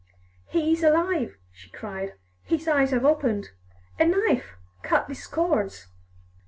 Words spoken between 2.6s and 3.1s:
eyes have